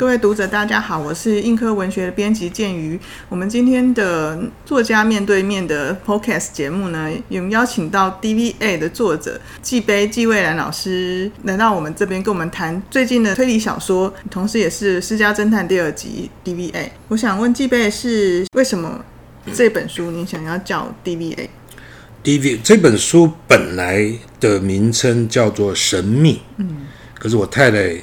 [0.00, 2.98] 各位读者，大家好，我是映科文学的编辑建瑜。
[3.28, 16.88] 我们今天的作家面对面的 Podcast 节目呢，有邀请到 DVA 的作者纪杯纪蔚然老师来到我们这边，跟我们谈最近的推理小说，同时也是《私家侦探》第二集 DVA。
[17.08, 19.04] 我想问纪杯是为什么
[19.52, 26.86] 这本书你想要叫 DVA？DV 这本书本来的名称叫做《神秘》，嗯，
[27.18, 28.00] 可是我太太。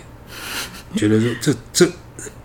[0.95, 1.91] 觉得说这这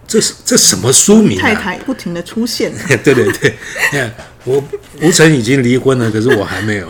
[0.07, 1.39] 这是这什么书名？
[1.39, 2.73] 太太不停的出现。
[3.03, 3.55] 对 对对，
[4.45, 4.63] 我
[5.01, 6.89] 吴晨已经离婚了，可是我还没有。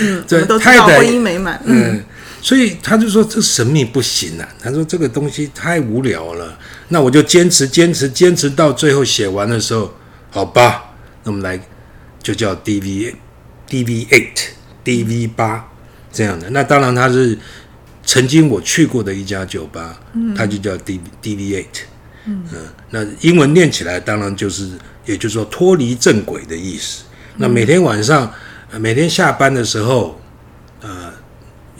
[0.00, 1.58] 嗯， 这太太婚姻美满。
[1.64, 2.02] 嗯，
[2.42, 4.48] 所以他就说这神秘不行啊。
[4.60, 6.58] 他说这个东西太无聊了。
[6.88, 9.94] 那我就坚持坚持坚持到最后写完的时候，
[10.30, 11.58] 好吧，那我们来
[12.22, 13.14] 就叫 D V
[13.66, 14.48] D V eight
[14.82, 15.66] D V 八
[16.12, 16.50] 这样的。
[16.50, 17.38] 那当然他是。
[18.06, 19.98] 曾经我去过的一家酒吧，
[20.36, 21.82] 它就叫 D D V Eight，
[22.26, 22.44] 嗯，
[22.90, 24.72] 那英文念起来当然就是，
[25.06, 27.04] 也就是说脱离正轨的意思。
[27.38, 28.30] 那每天晚上，
[28.78, 30.20] 每天下班的时候，
[30.82, 31.12] 呃，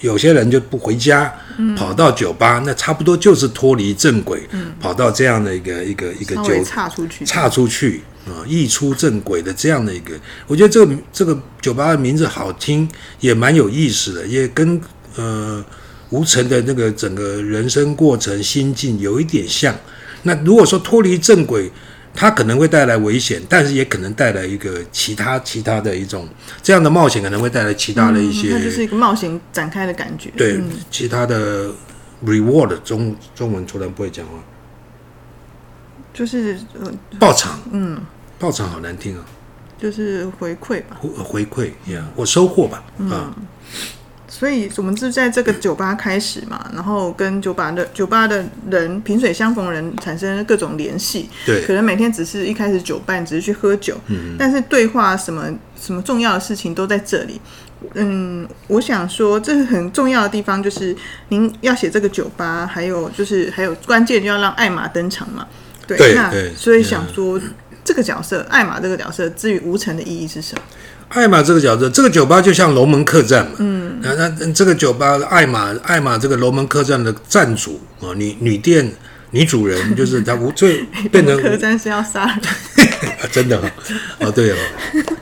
[0.00, 1.32] 有些人就不回家，
[1.76, 4.48] 跑到酒吧，那差不多就是脱离正轨，
[4.80, 10.14] 跑到这样的一个一个一个酒岔出去，岔出去啊，溢出正轨的这样的一个，
[10.46, 12.88] 我觉得这个这个酒吧的名字好听，
[13.20, 14.80] 也蛮有意思的，也跟
[15.16, 15.64] 呃。
[16.14, 19.74] 吴成的那个整个人生过程心境有一点像。
[20.22, 21.68] 那如果说脱离正轨，
[22.14, 26.28] 它可能会带来危险，但是也可能带来一个其他其他的一种
[26.62, 28.50] 这样的冒险，可能会带来其他的一些。
[28.52, 30.30] 那就是一个冒险展开的感觉。
[30.36, 31.68] 对，其他的
[32.24, 34.32] reward 中中文突然不会讲话，
[36.14, 36.56] 就是
[37.18, 37.60] 报偿。
[37.72, 38.00] 嗯，
[38.38, 39.24] 报偿好难听啊。
[39.76, 40.96] 就是回馈吧。
[41.00, 42.84] 回馈呀，我收获吧。
[43.10, 43.34] 啊。
[44.36, 51.30] 所以，我们是在这个酒吧开始嘛，然后跟酒吧的酒吧的人萍水相逢人产生各种联系。
[51.46, 55.48] 对，可能每天只是一开始酒伴，只是去喝酒，嗯，但是对话什么
[55.80, 57.40] 什么重要的事情都在这里。
[57.94, 60.96] 嗯，我想说，这是很重要的地方，就是
[61.28, 65.46] 您要写这个酒吧，还有就是还有关键就要让艾玛登场嘛。
[65.86, 67.40] 对，那所以想说，
[67.84, 70.62] 这个角色艾玛这个角色，至于无尘的意义是什么？
[71.08, 73.52] 艾玛这个角色，这个酒吧就像龙门客栈嘛。
[73.58, 78.90] 嗯，那那这个酒吧，艾玛艾玛这个龙门客栈的站主啊，女女店
[79.30, 82.38] 女主人，就是她无罪变成客栈是要杀人，
[83.30, 83.70] 真的哈？
[84.20, 84.56] 哦，对哦，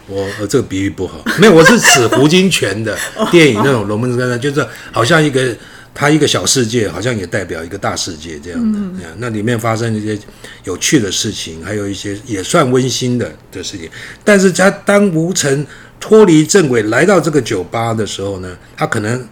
[0.07, 2.97] 我我这个比喻不好，没有，我是指胡金铨的
[3.31, 5.55] 电影那种龙门客栈，就是好像一个。
[5.95, 8.79] 它一个小世界，好像也代表一个大世界这样的。
[9.19, 10.19] 那里面发生一些
[10.65, 13.91] 有趣的事情，还有一些也算温馨的的事情。
[14.25, 15.67] 但是他当吴成
[16.01, 19.23] 脱离正轨来到这个酒吧的时候呢，他可能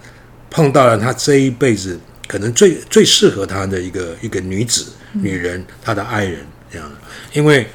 [0.50, 1.98] 碰到了他这一辈子
[2.28, 4.84] 可能最最适合他的一个一个女子、
[5.14, 6.40] 女人，他的爱人
[6.70, 6.94] 这样的。
[7.32, 7.66] 因为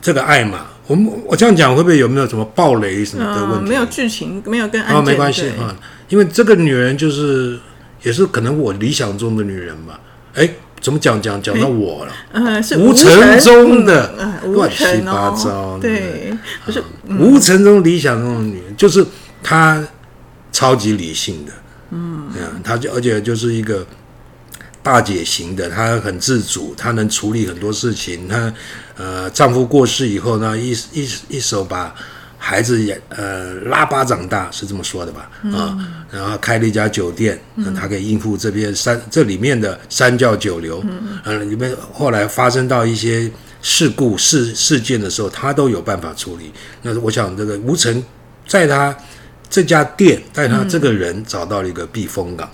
[0.00, 3.68] 这个爱嘛，我们我这样讲会不会有没有什么暴雷什么的问题？
[3.68, 5.76] 没有剧情，没有跟哦，没关系啊，
[6.08, 7.60] 因为这个女人就是。
[8.06, 9.98] 也是可能我理想中的女人吧，
[10.34, 10.48] 哎，
[10.80, 12.12] 怎么讲讲讲到我了？
[12.30, 16.32] 嗯，是吴承中的乱七八糟，对，
[16.64, 16.80] 不是
[17.18, 19.04] 吴承中理想中的女人，就是
[19.42, 19.84] 她
[20.52, 21.52] 超级理性的，
[21.90, 22.30] 嗯，
[22.62, 23.84] 她就而且就是一个
[24.84, 28.54] 大姐型的，她很自主，她能处理很多事情，她
[28.96, 31.92] 呃，丈夫过世以后呢，一一一手把。
[32.38, 35.76] 孩子也呃拉巴长大是这么说的吧啊，
[36.10, 37.38] 然后开了一家酒店，
[37.74, 40.84] 他可以应付这边三这里面的三教九流，
[41.24, 43.30] 嗯，里面后来发生到一些
[43.62, 46.52] 事故事事件的时候，他都有办法处理。
[46.82, 48.04] 那我想这个吴成
[48.46, 48.96] 在他
[49.48, 52.48] 这家店，在他这个人找到了一个避风港。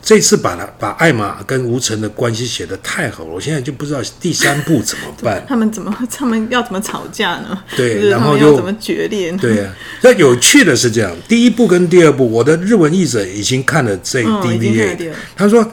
[0.00, 5.44] 这次把他把艾玛跟吴成的关系写得太好了，我现在就不知道第三步怎么办。
[5.48, 7.62] 他们怎么他们要怎么吵架呢？
[7.76, 9.30] 对，然后又怎么决裂？
[9.32, 15.66] 对啊，那有趣的是这样，第一部跟第二部，我的日文译者已经看了这 DVD，他说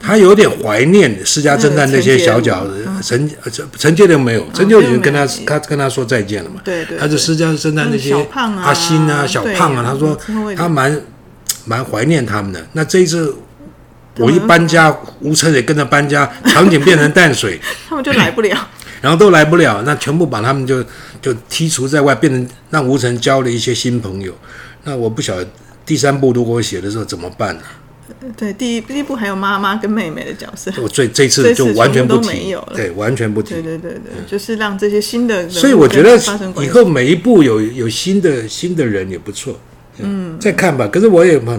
[0.00, 6.60] 他有点怀念《私家侦探》那些小角子，陈陈陈建良没有，陈建林跟他他跟他说再见了嘛？
[6.64, 8.14] 对对，他是《私家侦探》那些
[8.62, 10.18] 阿星啊、小胖啊，他说
[10.56, 11.00] 他蛮。
[11.64, 12.66] 蛮怀念他们的。
[12.72, 13.34] 那这一次
[14.18, 18.68] 我一搬家，吴成也跟着搬家，场景变成淡水， 他们就来不了，
[19.00, 20.84] 然后都来不了，那全部把他们就
[21.20, 24.32] 就剔除在外，变成让吴成交了一些新朋友。
[24.84, 25.48] 那我不晓得
[25.86, 27.62] 第三部如果我写的时候怎么办呢？
[28.36, 33.54] 对，第一第一部还有妈妈跟妹妹的角色，我最这次就完全不提，对，完全不提。
[33.54, 34.00] 对对对对，
[34.30, 36.18] 就是让这些新的，所以我觉得
[36.62, 39.58] 以后每一部有有新的新的人也不错。
[39.98, 40.88] 嗯，再看吧。
[40.88, 41.54] 可是我也很，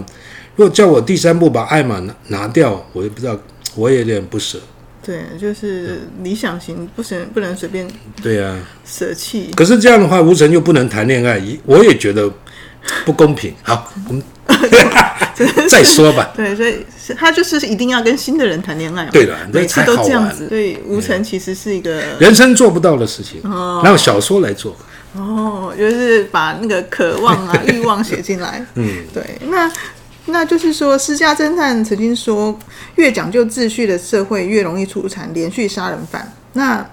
[0.55, 3.37] 如果叫我第三部把艾玛拿拿掉，我也不知道，
[3.75, 4.59] 我也有点不舍。
[5.05, 7.85] 对，就是理想型，不能不能随便
[8.21, 8.57] 对啊。
[8.85, 9.51] 舍弃。
[9.55, 12.31] 可是这样的话，吴承又不能谈恋爱，我也觉得
[13.05, 13.53] 不公平。
[13.63, 14.23] 好，我们
[15.67, 16.31] 再说吧。
[16.35, 19.05] 对，所以是他就是一定要跟新的人谈恋爱。
[19.07, 20.47] 对了那每次都这样子。
[20.47, 23.41] 所以吴承其实是一个人生做不到的事情，
[23.83, 24.73] 让小说来做。
[25.15, 28.65] 哦，就是把那个渴望啊、欲望写进来。
[28.75, 29.71] 嗯，对，那
[30.25, 32.57] 那就是说，私家侦探曾经说，
[32.95, 36.31] 越讲究秩序的社会，越容易出产连续杀人犯。
[36.53, 36.83] 那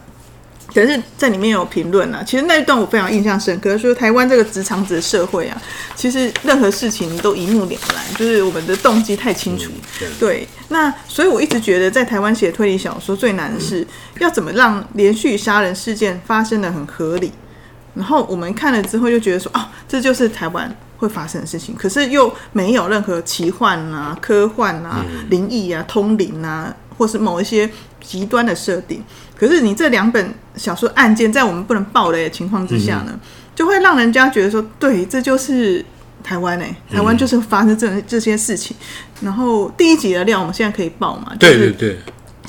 [0.73, 5.61] 可是在里面有评论啊，其实那一段我非常印象深刻，说台湾这个职场子的社会啊，
[5.97, 9.71] 其实任何事情都一目了然，就是我们的动机太清楚。
[9.99, 13.85] 对对，那所以我一直觉得，在台湾写推理小说最难的是
[14.19, 17.33] 要怎么让连续杀人事件发生的很合理。
[17.95, 27.69] 然后我们看了之后就觉得说，哦，这就是台湾会发生的事情，可是又没有任何奇幻啊、科幻啊、灵异啊、通灵啊，或是某一些
[28.01, 29.03] 极端的设定。
[29.37, 33.19] 可是你这两本小说案件，在我们不能爆雷的情况之下呢，
[33.55, 35.85] 就会让人家觉得说，对，这就是
[36.23, 38.77] 台湾诶、台湾就是发生这这些事情。
[39.23, 41.35] 然后第一集的料，我们现在可以爆嘛？
[41.39, 41.99] 就是对对对，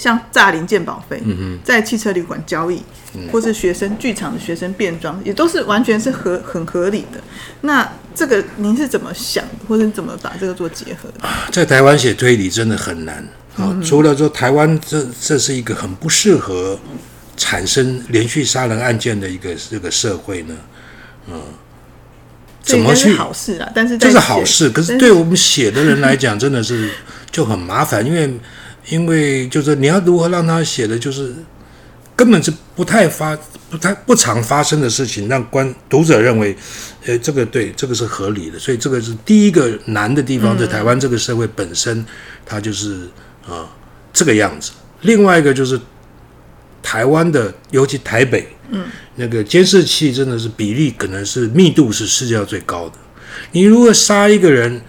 [0.01, 1.21] 像诈领鉴保费，
[1.63, 2.81] 在汽车旅馆交易，
[3.31, 7.21] 或是学生剧场的学生变装，也都是完全是合很合理的。
[7.62, 11.30] 那这个您是怎么想，或者怎么把这个做结合的？
[11.51, 13.24] 在台湾写推理真的很难
[13.57, 16.80] 啊、除了说台湾这这是一个很不适合
[17.38, 20.56] 产生连续杀人案件的一个这个社会呢，
[21.27, 21.39] 嗯，
[22.63, 23.69] 怎么去好事啊？
[23.75, 26.89] 但是在这是好事，可是但对我们写的人来讲，真的是
[27.30, 28.39] 就很麻烦，因为
[28.89, 31.33] 因为就是你要如何让他写的，就是
[32.15, 33.37] 根本是不太发、
[33.69, 36.55] 不太不常发生的事情，让观读者认为，
[37.05, 42.05] 呃，这个对，这个是合理的，所以这个是第一个难的地方，在台湾这个社会本身，
[42.45, 43.07] 它就是
[43.47, 43.69] 啊、
[44.11, 44.71] 这个样子。
[45.01, 45.79] 另外一个就是
[46.83, 48.85] 台湾的，尤其台北，嗯，
[49.15, 52.95] 那个监视器真的是比例可能是密度是世界上最高的。
[53.51, 54.81] 你如果杀一个人，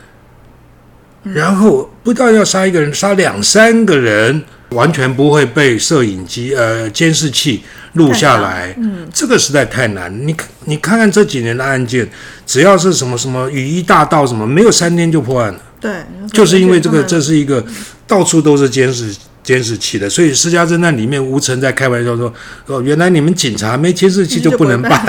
[1.22, 8.74] 然后不但要杀一个人，杀两三个人，完全不会被摄影机呃监视器录下来。
[8.78, 10.12] 嗯，这个实在太难。
[10.26, 12.08] 你看，你看看这几年的案件，
[12.46, 15.60] 只要是什么什么雨衣大盗什么，没有三天就破案了。
[15.80, 15.92] 对，
[16.32, 17.64] 就是因为这个，这是一个
[18.06, 22.32] 到处都是监视监视器的，所以私家侦探里面吴成在开玩笑说
[22.66, 25.04] ：“哦，原来你们警察没监视器就不能办，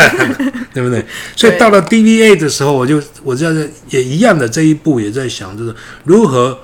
[0.74, 1.06] 对不对？”
[1.36, 6.58] 所以到了 DVA 的时候，我就我这样也一样的这一步也在想，就是如何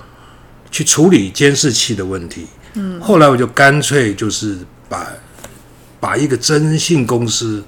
[0.71, 2.47] 去处理监视器的问题。
[2.73, 4.57] 嗯，后来我就干脆就是
[4.87, 5.07] 把
[5.99, 7.63] 把一个征信公司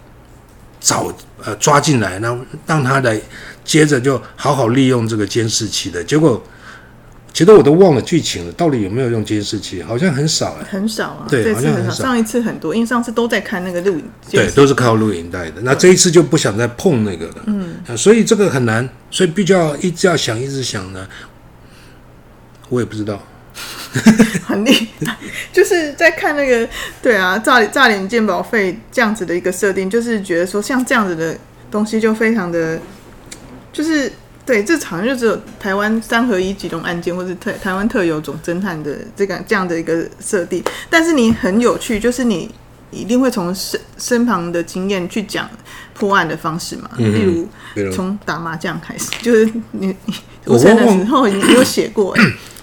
[0.79, 3.19] 找呃抓进来，让让他来
[3.63, 6.41] 接着就好好利用这个监视器的结果。
[7.33, 9.81] 其实我都忘了剧情了，到底有没有用监视器？
[9.81, 15.61] 好像很少哎、很少啊，对好像很少上一次很多，因为上次都在看那个录影，对，都是靠录影带的。
[15.61, 21.07] 那这一次就不想再碰那个了，嗯、所以这个很难，所以必须要一直要想，一直想呢。
[22.69, 23.21] 我也不知道，
[24.47, 24.71] 很厉
[25.05, 25.17] 害，
[25.51, 26.65] 就是在看那个
[27.01, 31.37] 对啊，诈诈领鉴保费这样子的一个设定，就是觉得说像这样子的
[31.69, 32.79] 东西就非常的，
[33.73, 34.09] 就是
[34.45, 40.63] 对，这好像就只有台湾三合一几种案件，或是特台湾特有种侦探的这个这样的一个设定。
[40.89, 42.49] 但是你很有趣，就是你
[42.89, 45.49] 一定会从身身旁的经验去讲
[45.93, 50.15] 破案的方式嘛，嗯例如从打麻将开始，就是你你
[50.45, 52.17] 我无声的忘时候，你你有写过，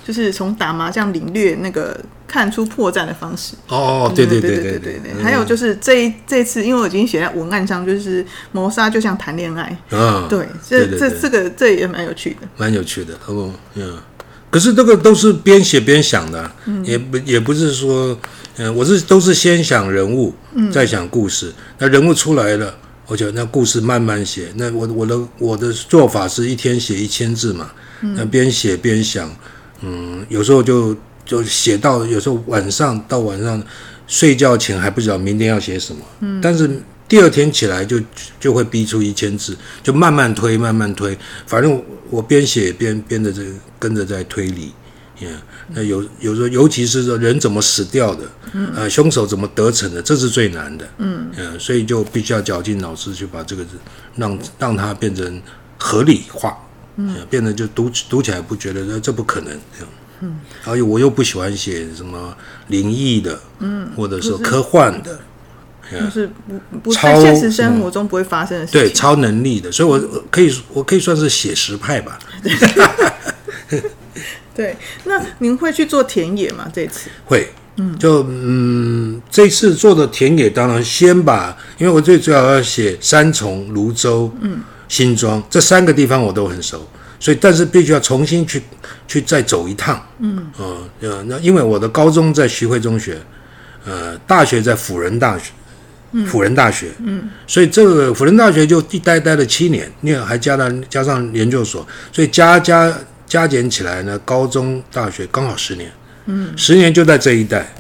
[0.04, 3.54] 就是从打麻将领略那个看出破绽的方式。
[3.66, 12.46] 哦，对对对对对对嗯还有就是这一这次，因为我已经写在文案上，就是谋杀就像谈恋爱，嗯，对，这这这个这也蛮有趣的。
[12.56, 13.98] 蛮有趣的哦，嗯。
[14.50, 16.50] 可是这个都是边写边想的，
[16.82, 18.18] 也不也不是说，
[18.56, 20.32] 嗯、我是都是先想人物，
[20.72, 21.52] 再想故事。
[21.76, 22.74] 那人物出来了，
[23.06, 24.48] 我就那故事慢慢写。
[24.54, 27.70] 那我我的我的做法是一天写一千字嘛，
[28.00, 29.30] 那边写边想，
[29.82, 30.96] 嗯，有时候就
[31.28, 33.62] 就写到有时候晚上到晚上
[34.06, 36.68] 睡觉前还不知道明天要写什么，嗯，但是
[37.06, 38.00] 第二天起来就
[38.40, 41.16] 就会逼出一千字，就慢慢推慢慢推，
[41.46, 44.72] 反正我边写边边着这个跟着在推理。
[45.20, 45.34] Yeah,
[45.74, 48.22] 那有有时候，尤其是说人怎么死掉的，
[48.76, 50.88] 呃，凶手怎么得逞的，这是最难的。
[50.98, 53.66] 嗯，呃，所以就必须要绞尽脑汁去把这个
[54.14, 55.42] 让让它变成
[55.76, 56.56] 合理化，
[56.96, 59.50] 嗯，变得就读读起来不觉得这这不可能。
[59.76, 59.88] 这样。
[60.20, 62.36] 嗯，而且我又不喜欢写什么
[62.68, 65.20] 灵异的，嗯，或者说科幻的，
[65.92, 68.80] 就是不不超在现实生活中不会发生的事情。
[68.80, 72.18] 对，超能力的，所以我我可以我可以算是写实派吧。
[74.54, 76.68] 对，那您会去做田野吗？
[76.74, 77.08] 这次？
[77.24, 86.88] 会，嗯，就嗯，这次做的田野当然先把，因为我最主要要写三重、泸州、嗯、新庄这三个地方我都很熟，
[87.20, 88.62] 所以但是必须要重新去
[89.06, 90.50] 去再走一趟，嗯，
[91.00, 93.18] 呃，那因为我的高中在徐汇中学，
[93.84, 95.52] 呃，大学在辅仁大学。
[96.26, 102.90] 辅仁大学，嗯，所以这个辅仁大学就一待待了七年，念还加了加上研究所，所以加加
[103.26, 105.92] 加减起来呢，高中大学刚好十年，
[106.24, 107.74] 嗯，十年就在这一带，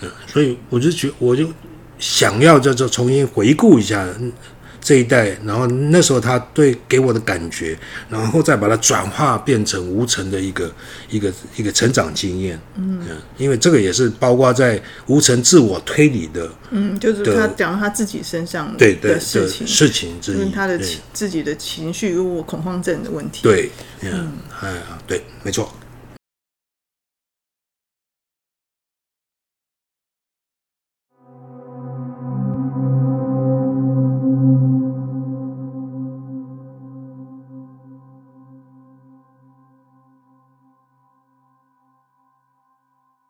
[0.00, 1.52] 嗯，所以我就觉我就
[1.98, 4.06] 想要在这重新回顾一下。
[4.82, 7.78] 这一代，然后那时候他对给我的感觉，
[8.10, 10.70] 然后再把它转化变成吴成的一个
[11.08, 12.60] 一个一个成长经验。
[12.74, 13.00] 嗯，
[13.38, 16.50] 因为这个也是包括在吴成自我推理的。
[16.72, 20.76] 嗯，就是他讲他自己身上对的事情，事情之一，他的
[21.12, 23.44] 自己的情绪如果恐慌症的问题。
[23.44, 23.70] 对，
[24.00, 25.72] 嗯，哎，对，没错。